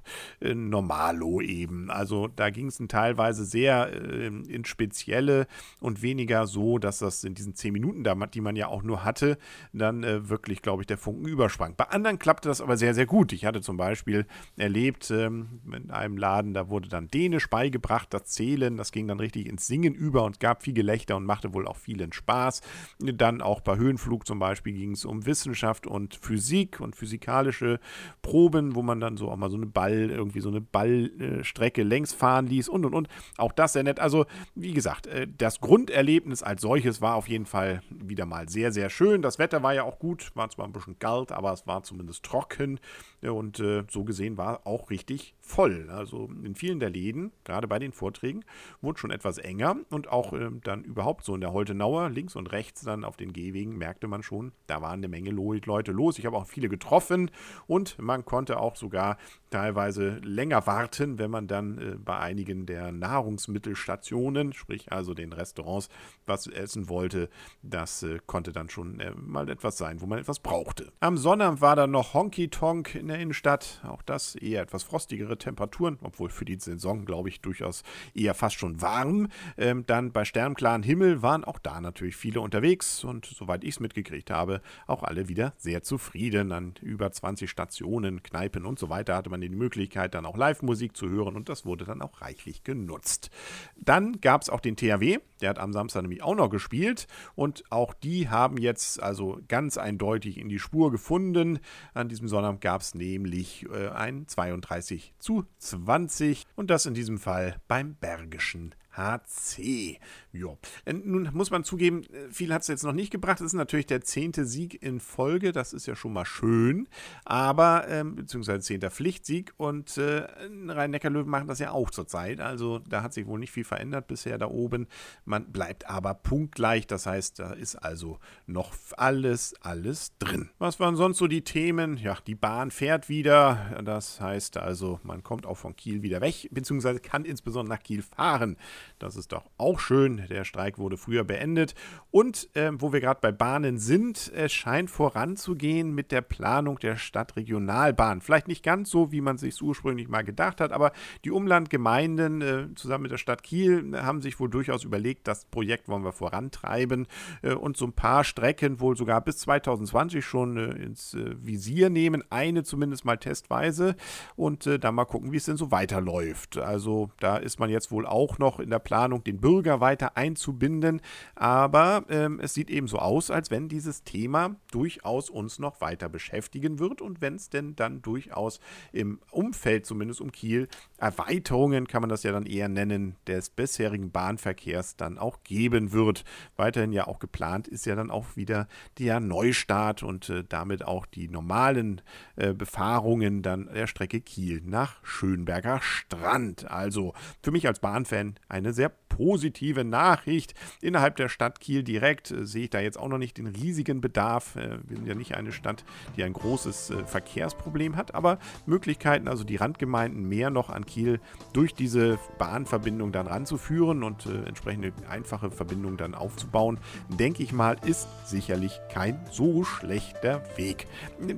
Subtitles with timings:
[0.41, 1.91] äh, Normalo eben.
[1.91, 5.47] Also da ging es teilweise sehr äh, in spezielle
[5.79, 8.03] und weniger so, dass das in diesen zehn Minuten,
[8.33, 9.37] die man ja auch nur hatte,
[9.73, 11.75] dann äh, wirklich, glaube ich, der Funken übersprang.
[11.75, 13.33] Bei anderen klappte das aber sehr, sehr gut.
[13.33, 14.25] Ich hatte zum Beispiel
[14.57, 19.19] erlebt ähm, in einem Laden, da wurde dann Dänisch beigebracht, das Zählen, das ging dann
[19.19, 22.61] richtig ins Singen über und gab viel Gelächter und machte wohl auch vielen Spaß.
[22.99, 27.79] Dann auch bei Höhenflug zum Beispiel ging es um Wissenschaft und Physik und physikalische
[28.21, 32.13] Proben, wo man dann so auch mal so eine Ball, irgendwie so eine Ballstrecke längs
[32.13, 33.07] fahren ließ und und und.
[33.37, 33.99] Auch das sehr nett.
[33.99, 38.71] Also, wie gesagt, äh, das Grunderlebnis als solches war auf jeden Fall wieder mal sehr,
[38.71, 39.21] sehr schön.
[39.21, 42.23] Das Wetter war ja auch gut, war zwar ein bisschen kalt, aber es war zumindest
[42.23, 42.79] trocken
[43.21, 45.89] und äh, so gesehen war auch richtig voll.
[45.89, 48.45] Also in vielen der Läden, gerade bei den Vorträgen,
[48.81, 52.51] wurde schon etwas enger und auch äh, dann überhaupt so in der Holtenauer, links und
[52.51, 56.19] rechts dann auf den Gehwegen, merkte man schon, da waren eine Menge Leute los.
[56.19, 57.31] Ich habe auch viele getroffen
[57.67, 59.17] und man konnte auch sogar
[59.49, 65.89] teilweise länger warten, wenn man dann äh, bei einigen der Nahrungsmittelstationen, sprich also den Restaurants,
[66.25, 67.29] was essen wollte.
[67.63, 70.91] Das äh, konnte dann schon äh, mal etwas sein, wo man etwas brauchte.
[70.99, 73.81] Am Sonnabend war dann noch Honky Tonk in der Innenstadt.
[73.83, 77.83] Auch das eher etwas frostigere Temperaturen, obwohl für die Saison, glaube ich, durchaus
[78.13, 79.29] eher fast schon warm.
[79.57, 83.79] Ähm, dann bei sternklaren Himmel waren auch da natürlich viele unterwegs und soweit ich es
[83.79, 86.51] mitgekriegt habe, auch alle wieder sehr zufrieden.
[86.51, 90.95] An über 20 Stationen, Kneipen und so weiter hatte man die Möglichkeit, dann auch Live-Musik
[90.95, 93.29] zu hören und das wurde dann auch reichlich genutzt.
[93.75, 97.63] Dann gab es auch den THW, der hat am Samstag nämlich auch noch gespielt und
[97.69, 101.59] auch die haben jetzt also ganz eindeutig in die Spur gefunden.
[101.93, 105.28] An diesem Sonntag gab es nämlich äh, ein 32 zu
[105.59, 109.99] 20 und das in diesem Fall beim Bergischen HC.
[110.31, 110.57] Jo.
[110.85, 113.39] Äh, nun muss man zugeben, äh, viel hat es jetzt noch nicht gebracht.
[113.39, 115.51] Das ist natürlich der zehnte Sieg in Folge.
[115.51, 116.87] Das ist ja schon mal schön.
[117.25, 119.53] Aber, ähm, beziehungsweise zehnter Pflichtsieg.
[119.57, 120.27] Und äh,
[120.67, 122.41] Rhein-Neckar-Löwen machen das ja auch zurzeit.
[122.41, 124.87] Also da hat sich wohl nicht viel verändert bisher da oben.
[125.25, 126.85] Man bleibt aber punktgleich.
[126.85, 130.49] Das heißt, da ist also noch alles, alles drin.
[130.59, 131.97] Was waren sonst so die Themen?
[131.97, 133.81] Ja, die Bahn fährt wieder.
[133.83, 138.01] Das heißt also, man kommt auch von Kiel wieder weg, beziehungsweise kann insbesondere nach Kiel
[138.01, 138.57] fahren.
[138.97, 140.23] Das ist doch auch schön.
[140.29, 141.75] Der Streik wurde früher beendet.
[142.11, 146.95] Und äh, wo wir gerade bei Bahnen sind, es scheint voranzugehen mit der Planung der
[146.95, 148.21] Stadtregionalbahn.
[148.21, 150.93] Vielleicht nicht ganz so, wie man sich ursprünglich mal gedacht hat, aber
[151.25, 155.89] die Umlandgemeinden äh, zusammen mit der Stadt Kiel haben sich wohl durchaus überlegt, das Projekt
[155.89, 157.07] wollen wir vorantreiben
[157.41, 161.89] äh, und so ein paar Strecken wohl sogar bis 2020 schon äh, ins äh, Visier
[161.89, 162.23] nehmen.
[162.29, 163.95] Eine zumindest mal testweise
[164.37, 166.57] und äh, dann mal gucken, wie es denn so weiterläuft.
[166.57, 170.15] Also da ist man jetzt wohl auch noch in in der Planung, den Bürger weiter
[170.15, 171.01] einzubinden.
[171.35, 176.09] Aber ähm, es sieht eben so aus, als wenn dieses Thema durchaus uns noch weiter
[176.09, 178.59] beschäftigen wird und wenn es denn dann durchaus
[178.91, 180.67] im Umfeld, zumindest um Kiel,
[180.97, 186.23] Erweiterungen, kann man das ja dann eher nennen, des bisherigen Bahnverkehrs dann auch geben wird.
[186.55, 188.67] Weiterhin ja auch geplant ist ja dann auch wieder
[188.97, 192.01] der Neustart und äh, damit auch die normalen
[192.35, 196.69] äh, Befahrungen dann der Strecke Kiel nach Schönberger Strand.
[196.69, 200.53] Also für mich als Bahnfan ein eine sehr positive Nachricht.
[200.81, 203.99] Innerhalb der Stadt Kiel direkt äh, sehe ich da jetzt auch noch nicht den riesigen
[203.99, 204.55] Bedarf.
[204.55, 205.83] Äh, wir sind ja nicht eine Stadt,
[206.15, 211.19] die ein großes äh, Verkehrsproblem hat, aber Möglichkeiten, also die Randgemeinden mehr noch an Kiel
[211.51, 216.79] durch diese Bahnverbindung dann ranzuführen und entsprechende einfache Verbindungen dann aufzubauen,
[217.09, 220.87] denke ich mal, ist sicherlich kein so schlechter Weg.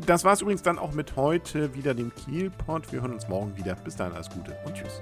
[0.05, 2.91] Das war es übrigens dann auch mit heute wieder dem Kielpot.
[2.91, 3.75] Wir hören uns morgen wieder.
[3.75, 4.99] Bis dahin alles Gute und tschüss.